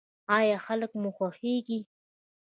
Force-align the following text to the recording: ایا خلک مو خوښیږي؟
ایا 0.37 0.57
خلک 0.65 0.91
مو 1.01 1.09
خوښیږي؟ 1.17 1.79